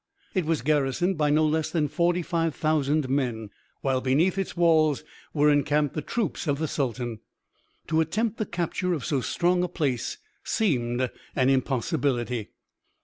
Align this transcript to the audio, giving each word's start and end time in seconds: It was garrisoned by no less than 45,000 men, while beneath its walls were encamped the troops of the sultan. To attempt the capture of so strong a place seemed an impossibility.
It 0.33 0.45
was 0.45 0.63
garrisoned 0.63 1.19
by 1.19 1.29
no 1.29 1.45
less 1.45 1.69
than 1.69 1.87
45,000 1.87 3.07
men, 3.07 3.51
while 3.81 4.01
beneath 4.01 4.35
its 4.39 4.57
walls 4.57 5.03
were 5.31 5.51
encamped 5.51 5.93
the 5.93 6.01
troops 6.01 6.47
of 6.47 6.57
the 6.57 6.67
sultan. 6.67 7.19
To 7.85 8.01
attempt 8.01 8.37
the 8.39 8.47
capture 8.47 8.93
of 8.93 9.05
so 9.05 9.21
strong 9.21 9.61
a 9.61 9.67
place 9.67 10.17
seemed 10.43 11.07
an 11.35 11.49
impossibility. 11.51 12.49